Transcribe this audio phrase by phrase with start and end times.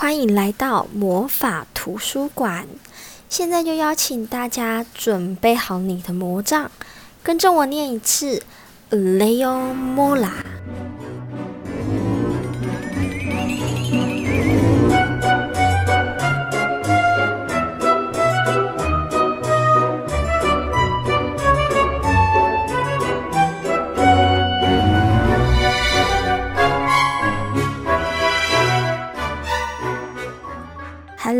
[0.00, 2.68] 欢迎来到魔法图书馆。
[3.28, 6.70] 现在就邀请大家准备好你的魔杖，
[7.20, 8.40] 跟着我念一次
[8.92, 10.30] ：Leomola。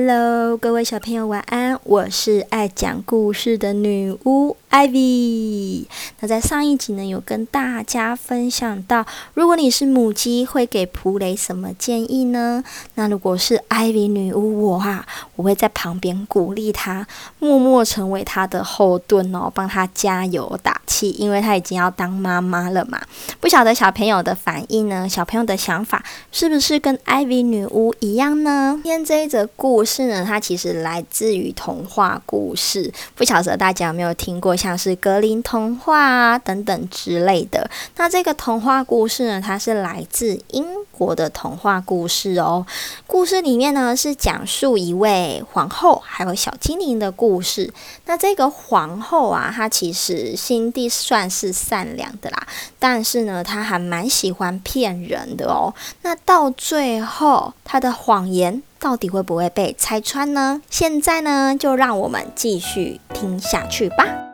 [0.01, 5.87] Hello，各位小朋友晚安，我是爱讲故事的女巫 Ivy。
[6.21, 12.63] 那在上一集呢，有跟大家分享到，如果你是母鸡，会给普雷什么建议呢？
[12.97, 17.07] 那如果是 Ivy 女巫我啊，我会在旁边鼓励他，
[17.39, 23.01] 默默成为他的后盾哦，帮他加油打气，因为他已经要当妈妈了嘛。
[23.41, 25.09] 不晓得小朋友的反应呢？
[25.09, 28.79] 小朋友的想法是不是跟 Ivy 女巫一样呢？
[28.83, 37.71] 今天这一则故事呢，它其实来自于与童话故事，不晓得大家有没有听过，像是格林童话啊等等之类的。
[37.97, 42.67] 那这个童话故事呢，它是来自英国的童话故事哦。
[43.07, 47.73] 故事里面呢，是讲述一位皇后还有小精灵的故事。
[48.07, 52.47] 那这个皇后啊，她其实心地算是善良的啦，
[52.81, 55.73] 但是呢，她还蛮喜欢骗人的哦。
[56.03, 58.63] 那到最后，她的谎言。
[58.81, 60.63] 到底会不会被拆穿呢？
[60.71, 64.28] 现在呢，就让我们继续听下去吧。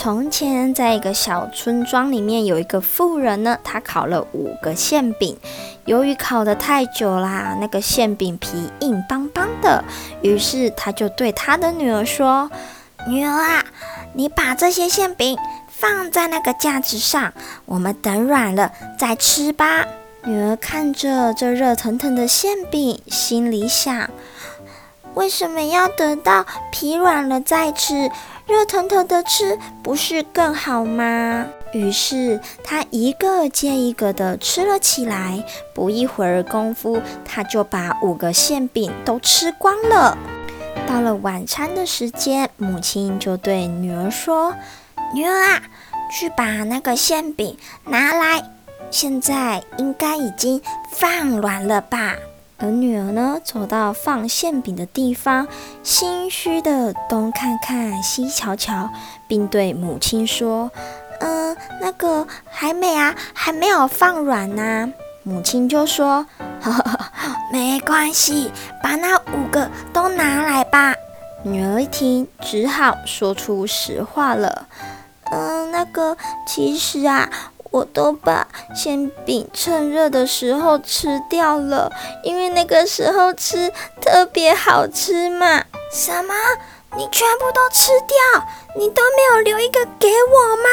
[0.00, 5.36] 从前，在一个小村庄里面，有一个妇人呢，她烤了五个馅饼。
[5.86, 9.82] 由于烤得太久啦，那个馅饼皮硬邦邦的，
[10.22, 12.48] 于是她就对她的女儿说
[13.08, 13.64] ：“女儿啊，
[14.12, 15.36] 你把这些馅饼
[15.68, 17.32] 放在那个架子上，
[17.64, 19.84] 我们等软了再吃吧。”
[20.22, 24.08] 女儿看着这热腾腾的馅饼，心里想：
[25.14, 28.08] 为什么要等到皮软了再吃？
[28.48, 31.46] 热腾腾的吃不是更好吗？
[31.74, 35.44] 于是他一个接一个的吃了起来。
[35.74, 40.16] 不一会儿功夫，他就把五个馅饼都吃光了。
[40.86, 44.54] 到了晚餐的时间，母亲就对女儿说
[45.14, 45.62] ：“女儿啊，
[46.10, 48.42] 去把那个馅饼拿来，
[48.90, 52.16] 现在应该已经放软了吧？”
[52.60, 55.46] 而女儿呢，走到放馅饼的地方，
[55.84, 58.90] 心虚的东看看西瞧瞧，
[59.28, 60.70] 并对母亲说
[61.20, 64.92] ：“嗯，那个还没啊，还没有放软呢。”
[65.22, 66.26] 母亲就说
[66.60, 66.98] ：“呵呵，
[67.52, 68.50] 没关系，
[68.82, 70.94] 把那五个都拿来吧。”
[71.44, 74.66] 女儿一听，只好说出实话了
[75.30, 77.30] ：“嗯，那个其实啊。”
[77.70, 81.92] 我都把馅饼趁热的时候吃掉了，
[82.22, 85.64] 因为那个时候吃特别好吃嘛。
[85.92, 86.34] 什么？
[86.96, 88.44] 你全部都吃掉？
[88.76, 90.68] 你都没有留一个给我吗？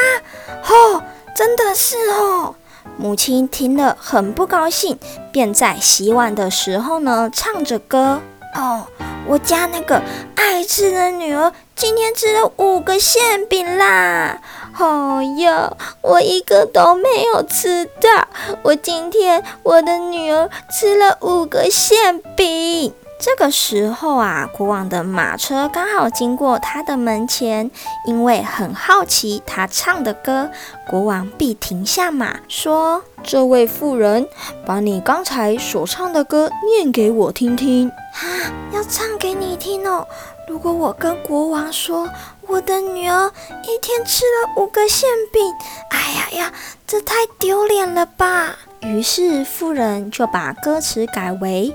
[0.68, 1.02] 哦，
[1.34, 2.54] 真的是哦。
[2.96, 4.98] 母亲听了很不高兴，
[5.30, 8.20] 便在洗碗的时候呢，唱着歌。
[8.54, 8.86] 哦，
[9.26, 10.00] 我家那个
[10.34, 14.40] 爱吃的女儿今天吃了五个馅饼啦！
[14.78, 15.72] 好呀，
[16.02, 18.28] 我一个都没有吃到。
[18.62, 22.92] 我今天我的女儿吃了五个馅饼。
[23.18, 27.70] 这个时候啊，国王的马车刚好经过他的门前，
[28.04, 30.50] 因为很好奇他唱的歌，
[30.86, 34.28] 国王必停下马，说：“这位妇人，
[34.66, 40.06] 把你刚才所唱的歌念给我听听。”啊，要唱给你听哦。
[40.48, 42.08] 如果我跟国王说
[42.46, 43.32] 我的女儿
[43.64, 45.42] 一天吃了五个馅饼，
[45.90, 46.52] 哎呀呀，
[46.86, 48.56] 这太丢脸了吧！
[48.80, 51.74] 于是妇人就把歌词改为：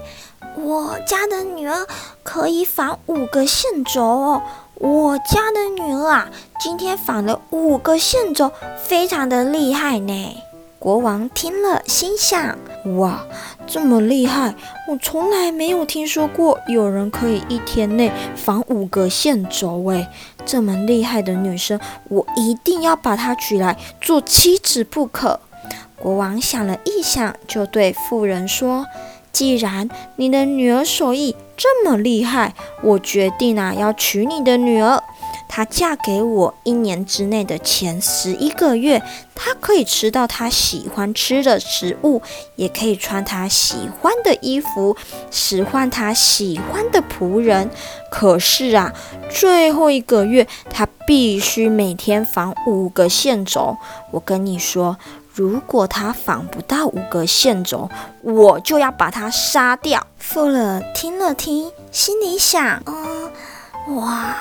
[0.56, 1.86] 我家的女儿
[2.24, 4.42] 可以纺五个线轴哦。
[4.76, 6.30] 我家的女儿啊，
[6.60, 8.52] 今天纺了五个线轴，
[8.84, 10.38] 非常的厉害呢。
[10.82, 12.58] 国王听了，心想：
[12.98, 13.24] 哇，
[13.68, 14.56] 这么厉害！
[14.88, 19.86] 我从来没有听说过有人可以一天内纺五个线轴。
[19.92, 20.10] 哎，
[20.44, 21.80] 这么厉害的女生，
[22.10, 25.40] 我一定要把她娶来做妻子不可。
[25.96, 28.88] 国王想了一想，就对妇人说
[29.32, 35.04] ：“既然你的女儿手艺这么厉害，我决定啊，要娶你的女儿。”
[35.54, 39.04] 她嫁给我一年之内的前十一个月，
[39.36, 42.22] 她可以吃到她喜欢吃的食物，
[42.56, 44.96] 也可以穿她喜欢的衣服，
[45.30, 47.70] 使唤她喜欢的仆人。
[48.10, 48.94] 可是啊，
[49.30, 53.76] 最后一个月，她必须每天纺五个线轴。
[54.12, 54.98] 我跟你说。
[55.34, 57.90] 如果她纺不到五个线轴，
[58.22, 60.06] 我就要把她杀掉。
[60.18, 63.21] 富勒听了听，心里想：嗯，
[63.88, 64.36] 哇，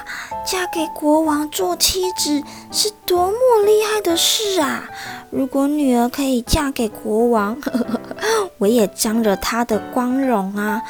[0.44, 4.84] 嫁给国王做妻子是多么厉害的事啊！
[5.30, 10.82] 如果女儿可以嫁给国王，呵呵，我也沾了他的光荣啊，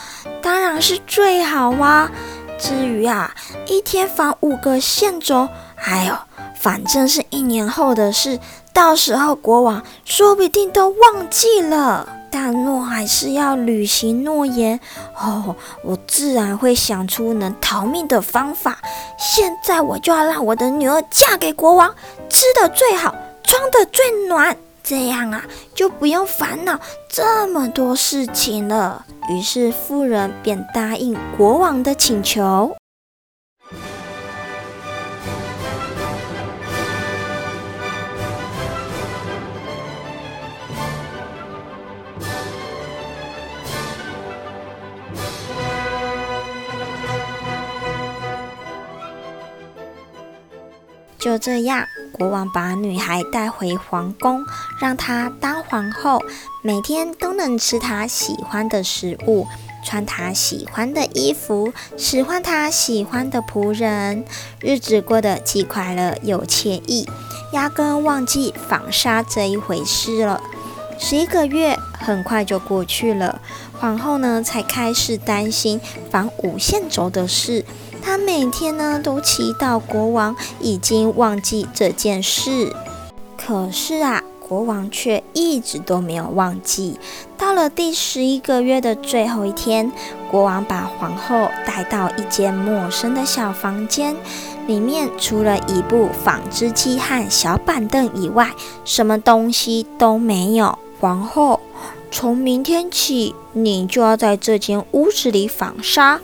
[0.43, 2.11] 当然是最好啊。
[2.59, 3.33] 至于啊，
[3.67, 6.15] 一天纺五个线轴，哎呦，
[6.61, 8.39] 反正是一年后的事。
[8.73, 14.79] 到时候国王说不定都忘记了，但诺还是要履行诺言
[15.19, 15.57] 哦。
[15.83, 18.79] 我自然会想出能逃命的方法。
[19.19, 21.95] 现在我就要让我的女儿嫁给国王，
[22.29, 25.43] 吃得最好，穿得最暖，这样啊
[25.75, 26.79] 就不用烦恼
[27.09, 29.05] 这么多事情了。
[29.29, 32.75] 于是妇人便答应国王的请求。
[51.21, 54.43] 就这样，国王把女孩带回皇宫，
[54.81, 56.25] 让她当皇后，
[56.63, 59.47] 每天都能吃她喜欢的食物，
[59.85, 64.25] 穿她喜欢的衣服，使唤她喜欢的仆人，
[64.61, 67.07] 日子过得既快乐又惬意，
[67.53, 70.41] 压根忘记纺纱这一回事了。
[70.99, 73.43] 十一个月很快就过去了，
[73.79, 75.79] 皇后呢才开始担心
[76.11, 77.65] 纺五线轴的事。
[78.03, 82.75] 他每天呢都祈祷国王已经忘记这件事，
[83.37, 86.99] 可是啊，国王却一直都没有忘记。
[87.37, 89.91] 到了第十一个月的最后一天，
[90.31, 94.15] 国王把皇后带到一间陌生的小房间，
[94.67, 98.51] 里面除了一部纺织机和小板凳以外，
[98.85, 100.79] 什么东西都没有。
[101.01, 101.61] 皇后，
[102.11, 106.21] 从明天起，你就要在这间屋子里纺纱。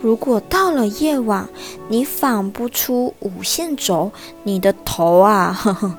[0.00, 1.48] 如果到了夜晚，
[1.88, 4.12] 你纺不出五线轴，
[4.42, 5.94] 你的头啊，呵呵，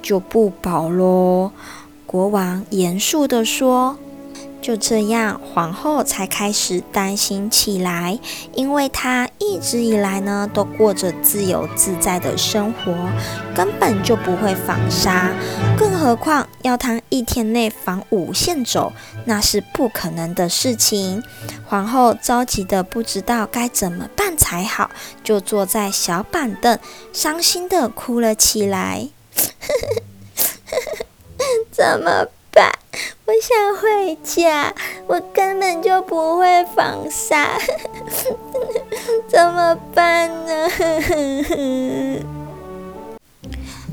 [0.00, 1.50] 就不保喽。
[2.06, 3.96] 国王严肃地说。
[4.62, 8.20] 就这样，皇后才开始担心起来，
[8.54, 12.94] 因为她一直以来呢，都过着自由自在的生活，
[13.56, 15.32] 根本就不会纺纱，
[15.76, 18.92] 更何况要她一天内纺五线轴，
[19.24, 21.24] 那是不可能的事情。
[21.66, 24.92] 皇后着急的不知道该怎么办才好，
[25.24, 26.78] 就坐在小板凳，
[27.12, 29.08] 伤心的哭了起来。
[31.72, 32.72] 怎么爸？
[33.24, 34.74] 我想回家，
[35.06, 37.58] 我根本就不会纺纱，
[39.28, 40.68] 怎么办呢？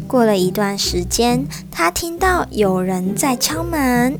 [0.08, 4.20] 过了一段时间，他听到有人在敲门，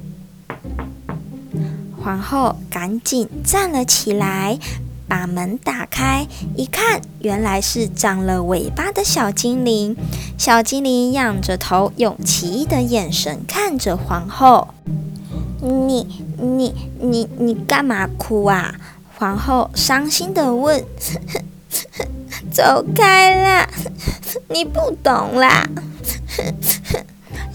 [2.02, 4.58] 皇后赶紧站了起来。
[5.10, 9.98] 把门打开，一看，原来是长了尾巴的小精灵。
[10.38, 14.68] 小精灵仰着头，用奇异的眼神看着皇后。
[15.62, 18.76] 你、你、你、你干嘛哭啊？
[19.18, 20.86] 皇后伤心地问。
[22.52, 23.70] 走开啦！
[24.50, 25.68] 你不懂啦。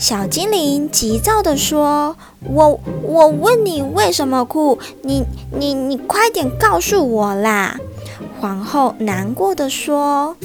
[0.06, 4.78] 小精灵急躁地说：“我我问你为什么哭？
[5.00, 7.80] 你你你快点告诉我啦！”
[8.38, 10.37] 皇后难过地说：“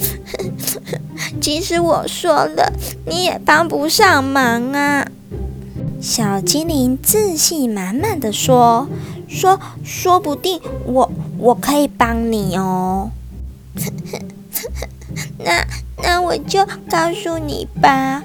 [1.42, 2.72] 即使我说了，
[3.04, 5.06] 你也帮不上忙啊。”
[6.00, 8.88] 小精灵自信满满地说
[9.28, 13.10] ：“说说不定我我可以帮你哦。
[15.44, 15.66] ”那
[16.02, 18.22] 那我就告诉你吧。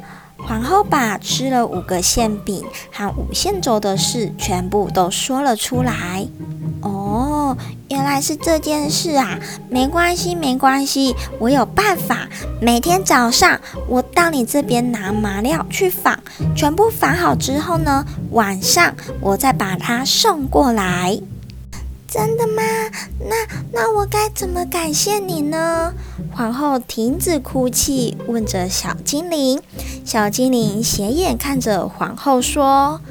[0.48, 6.28] 皇后把吃了五个馅饼和五线粥的事全部都说了出来。
[6.82, 7.58] 哦，
[7.90, 9.40] 原来是这件事啊！
[9.70, 12.28] 没关系，没关系，我有办法。
[12.62, 16.16] 每天早上我到你这边拿麻料去纺，
[16.56, 21.20] 全部纺好之后呢，晚上我再把它送过来。
[22.16, 22.64] 真的吗？
[23.20, 23.36] 那
[23.74, 25.94] 那我该怎么感谢你呢？
[26.32, 29.62] 皇后停止哭泣，问着小精灵。
[30.06, 33.02] 小精灵斜眼看着皇后说：“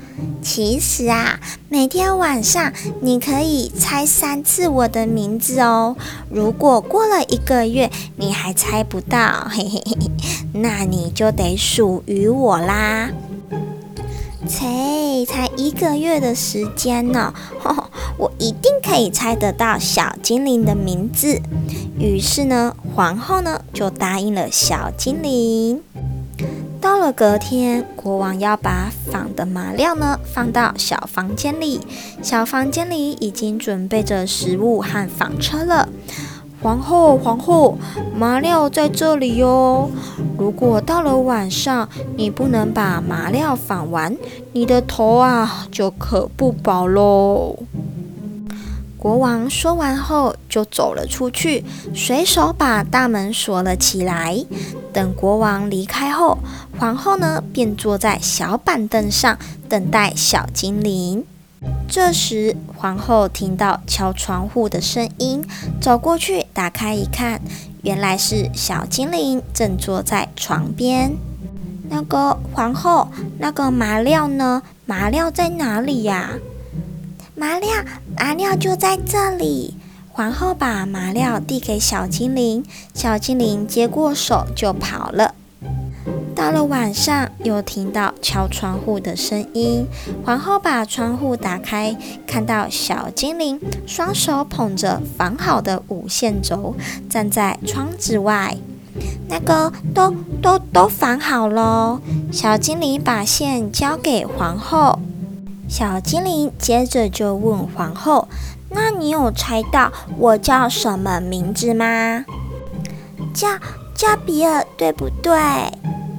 [0.40, 5.94] 其实啊，每天晚上你可以猜三次我的名字哦。
[6.30, 10.10] 如果过了一个月你还猜不到，嘿嘿嘿，
[10.54, 13.10] 那你就得属于我啦。
[14.46, 17.32] 才才一个月的时间呢，
[17.62, 17.83] 哦，
[18.16, 21.40] 我一定可以猜得到小精灵的名字。
[21.98, 25.82] 于是呢，皇后呢就答应了小精灵。
[26.80, 31.80] 到了隔天，国王要把纺的麻料呢放到小房间里，
[32.22, 35.88] 小房间里已经准备着食物和纺车了。
[36.60, 37.78] 皇后，皇后，
[38.14, 39.90] 麻料在这里哟。
[40.38, 44.16] 如果到了晚上，你不能把麻料纺完，
[44.52, 47.56] 你的头啊就可不保喽。
[49.04, 51.62] 国王说完后就走了出去，
[51.94, 54.42] 随手把大门锁了起来。
[54.94, 56.38] 等国王离开后，
[56.78, 61.22] 皇后呢便坐在小板凳上等待小精灵。
[61.86, 65.44] 这时，皇后听到敲窗户的声音，
[65.78, 67.42] 走过去打开一看，
[67.82, 71.14] 原来是小精灵正坐在床边。
[71.90, 73.08] 那个皇后，
[73.38, 74.62] 那个麻料呢？
[74.86, 76.30] 麻料在哪里呀？
[77.36, 77.68] 麻料，
[78.16, 79.74] 麻料就在这里。
[80.12, 82.64] 皇后把麻料递给小精灵，
[82.94, 85.34] 小精灵接过手就跑了。
[86.36, 89.86] 到了晚上，又听到敲窗户的声音。
[90.24, 96.76] 皇后把窗户打开，看到小精灵双手捧着纺好的五线轴，
[97.10, 98.56] 站在窗子外。
[99.28, 102.00] 那个都都都纺好喽。
[102.30, 105.00] 小精灵把线交给皇后。
[105.68, 108.28] 小精灵接着就问皇后
[108.70, 112.24] ：“那你有猜到我叫什么名字吗？”
[113.34, 113.48] 叫
[113.94, 115.32] 加比尔，对不对？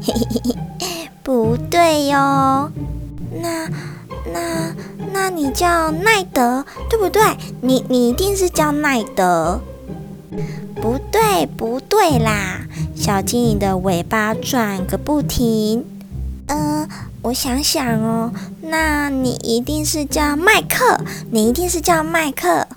[0.02, 0.42] 嘿嘿
[0.80, 2.72] 嘿，不对哟。
[3.42, 3.70] 那
[4.34, 4.76] 那
[5.14, 7.22] 那你叫奈德，对不对？
[7.62, 9.62] 你你一定是叫奈德。
[10.82, 12.68] 不对不对啦！
[12.94, 15.86] 小精灵的尾巴转个不停。
[16.48, 16.88] 嗯、
[17.22, 21.00] 我想想哦，那你一定是叫麦克，
[21.32, 22.68] 你一定是叫麦克。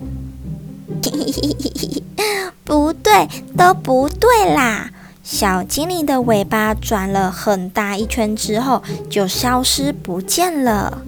[2.64, 4.90] 不对，都不对啦！
[5.22, 11.02] 小精灵的尾巴转了很大一圈之后，就消失不见了。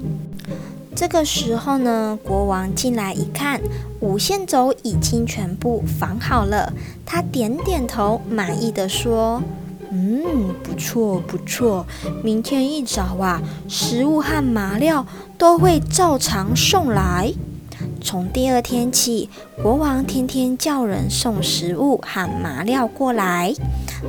[0.95, 3.61] 这个时候呢，国王进来一看，
[4.01, 6.73] 五线轴已经全部纺好了。
[7.07, 9.43] 他点点头，满意的说
[9.93, 11.87] ：“嗯，不错不错。
[12.23, 15.05] 明天一早啊，食物和麻料
[15.37, 17.33] 都会照常送来。”
[18.03, 19.29] 从第二天起，
[19.63, 23.55] 国王天天叫人送食物和麻料过来，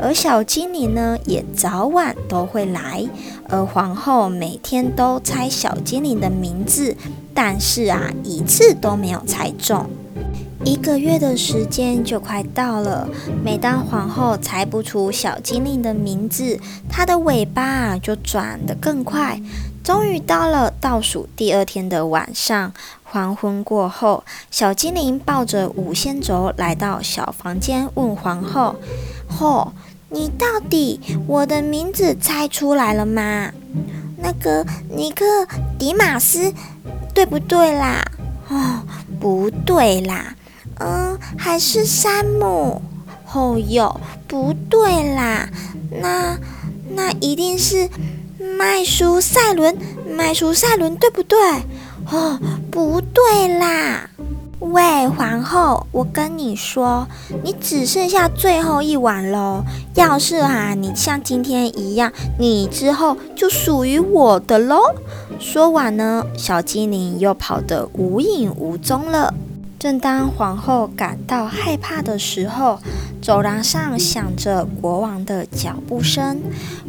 [0.02, 3.06] 而小精灵呢，也早晚都会来。
[3.50, 6.96] 而皇后每天都猜小精灵的名字，
[7.34, 9.90] 但是啊，一次都没有猜中。
[10.64, 13.10] 一个月的时间就快到了，
[13.44, 19.40] 每当皇后猜不出小精灵的名字，它的尾巴就转得更快。
[19.84, 22.72] 终于到了倒数第二天的晚上。
[23.04, 28.76] 黄昏过后，小精灵抱着五线轴来到小房间，问皇后
[29.28, 29.74] ：“后，
[30.10, 33.52] 你到底我的名字猜出来了吗？
[34.18, 35.26] 那个尼克
[35.78, 36.54] 迪马斯，
[37.14, 38.02] 对不对啦？
[38.48, 38.84] 哦，
[39.20, 40.36] 不对啦，
[40.84, 42.82] 嗯，还是山姆。
[43.34, 45.48] 哦哟，不对啦，
[46.02, 46.38] 那
[46.90, 47.90] 那一定是
[48.58, 51.38] 麦叔赛伦，麦叔赛伦，对不对？”
[52.12, 52.38] 哦，
[52.70, 54.10] 不对啦！
[54.60, 57.08] 喂，皇后，我跟你说，
[57.44, 59.64] 你只剩下最后一碗喽。
[59.96, 64.82] 要是啊，你像今天一样，你之后就属于我的喽。
[65.40, 69.34] 说完呢，小精灵又跑得无影无踪了。
[69.82, 72.78] 正当皇后感到害怕的时候，
[73.20, 76.40] 走廊上响着国王的脚步声。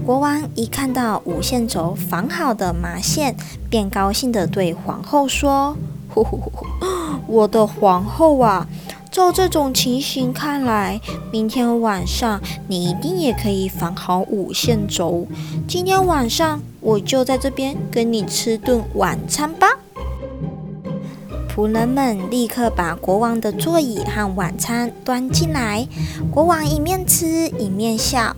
[0.05, 3.35] 国王一看到五线轴纺好的麻线，
[3.71, 5.75] 便高兴地对皇后说
[6.13, 6.67] ：“呼呼呼，
[7.27, 8.69] 我的皇后啊，
[9.11, 15.27] 照这种情形看来，明天晚上你一定也可以纺好五线轴。
[15.67, 19.67] 今天晚上我就在这边跟你吃顿晚餐吧。”
[21.55, 25.87] 仆人们立刻把国王的座椅和晚餐端进来。
[26.31, 28.35] 国王一面吃一面笑。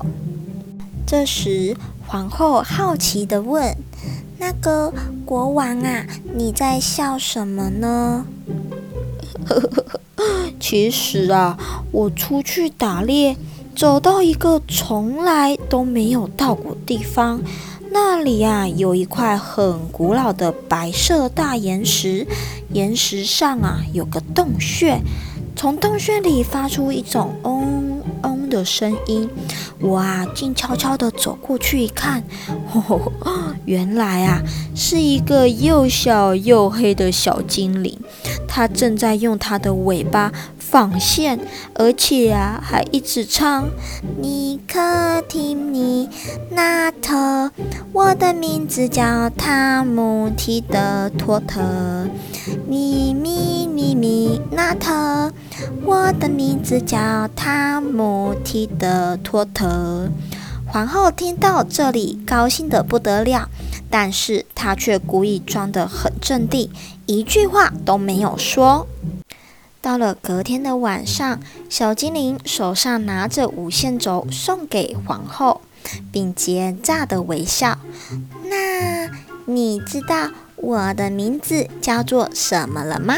[1.07, 1.77] 这时，
[2.09, 3.77] 皇后好奇地问
[4.39, 4.93] ：“那个
[5.25, 6.05] 国王啊，
[6.35, 8.27] 你在笑什么呢？”
[10.59, 11.57] 其实啊，
[11.93, 13.37] 我出去打猎，
[13.77, 17.41] 走到一个从来都没有到过地方。
[17.97, 22.27] 那里呀，有一块很古老的白色大岩石，
[22.73, 25.01] 岩石上啊有个洞穴，
[25.55, 29.31] 从洞穴里发出一种嗡嗡的声音。
[29.81, 32.25] 我啊，静悄悄地走过去一看，
[32.73, 33.13] 哦，
[33.65, 34.43] 原来啊
[34.75, 37.97] 是一个又小又黑的小精灵，
[38.49, 40.33] 它正在用它的尾巴
[40.75, 41.39] 纺线，
[41.75, 43.69] 而且啊还一直唱：
[44.19, 46.09] 尼克提尼
[46.51, 47.53] 纳特，
[47.93, 52.09] 我的名字叫塔姆提德托特，
[52.67, 55.33] 尼米尼米纳特。
[55.85, 60.09] 我的名字叫塔姆提德托特。
[60.67, 63.49] 皇后听到这里，高兴得不得了，
[63.89, 66.69] 但是她却故意装得很镇定，
[67.07, 68.89] 一句话都没有说。
[69.85, 75.61] 到了隔天的晚上，小精灵手上拿着五线轴送给皇后，
[76.11, 77.77] 并奸诈的微笑。
[78.45, 79.11] 那
[79.45, 83.15] 你知道我的名字叫做什么了吗？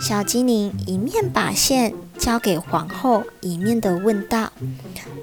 [0.00, 4.52] 小精灵一面把线交给皇后，一面的问道：“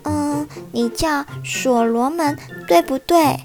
[0.04, 3.42] 嗯，你叫所罗门，对不对？”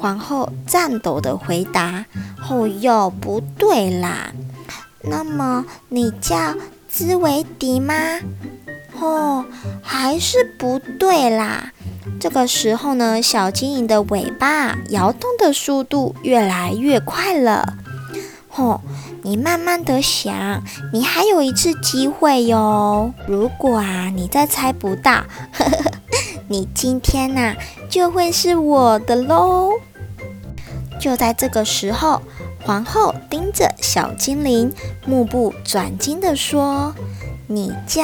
[0.00, 2.06] 皇后颤抖的回答
[2.48, 4.32] ：“哦哟，不对啦。
[5.02, 6.54] 那么你叫
[6.88, 7.94] 兹维迪吗？
[9.00, 9.44] 哦，
[9.82, 11.72] 还是不对啦。”
[12.20, 17.74] 这个时候呢，小精灵的尾巴摇动的速度越来越快了。
[18.54, 18.80] 哦。
[19.24, 23.14] 你慢慢的想，你还有一次机会哟。
[23.28, 25.12] 如果啊，你再猜不到，
[25.52, 25.92] 呵呵，
[26.48, 27.54] 你今天呐、
[27.88, 29.70] 就会是我的喽。
[30.98, 32.20] 就在这个时候，
[32.64, 34.72] 皇后盯着小精灵，
[35.04, 36.94] 目不转睛地说
[37.48, 38.02] ：“你叫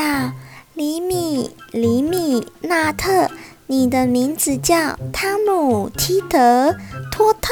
[0.74, 3.30] 里米里米纳特，
[3.66, 6.74] 你的名字叫汤姆提德
[7.10, 7.48] 托特。”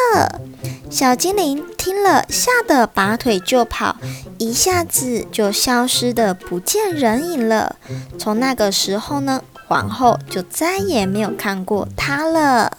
[0.91, 3.97] 小精灵听了，吓得拔腿就跑，
[4.39, 7.77] 一下子就消失得不见人影了。
[8.19, 12.79] 从那个时候呢，皇后就再也没有看过他了。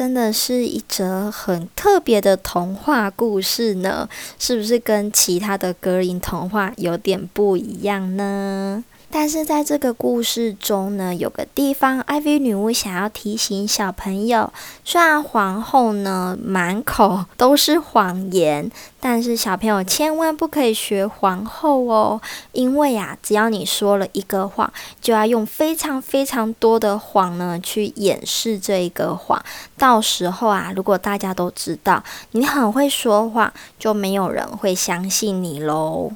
[0.00, 8.82] 真的是一则很特别的童话故事呢，是不是跟其他的格林童话有点不一样呢？
[9.12, 14.52] 但是在这个故事中呢，有个地方，艾薇女巫想要提醒小朋友：
[14.84, 18.70] 虽然皇后呢满口都是谎言，
[19.00, 22.20] 但是小朋友千万不可以学皇后哦，
[22.52, 29.42] 因为呀，只要你说了一个谎，就要用非常非常多的谎呢去掩饰这一个谎。
[29.76, 36.12] 到时候啊，如果大家都知道你很会说谎，就没有人会相信你喽。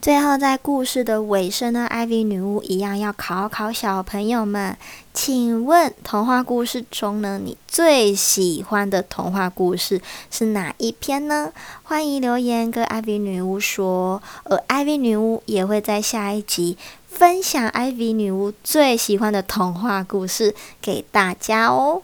[0.00, 4.74] 最后，在故事的尾声呢，艾薇女巫一样要考考小朋友们，
[5.12, 11.52] 请问童话故事中呢，你最喜欢的童话故事是哪一篇呢？
[11.82, 22.00] 欢迎留言跟艾薇女巫说，而艾薇女巫也会在下一集分享艾薇女巫最喜欢的童话故事给大家哦。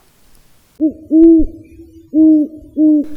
[0.76, 1.75] 嗯嗯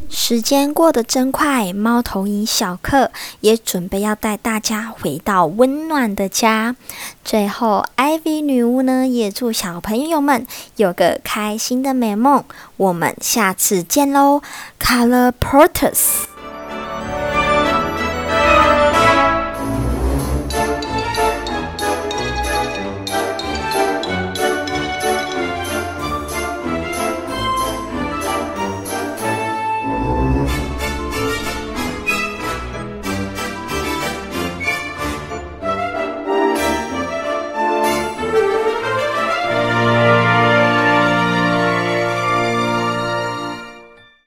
[0.09, 6.75] 时间过得真快，猫头鹰小克也准备要带大家回到温暖的家。
[7.23, 10.45] 最后，艾薇女巫呢也祝小朋友们
[10.77, 12.43] 有个开心的美梦。
[12.77, 14.41] 我们下次见喽
[14.79, 16.38] ，Color Porters。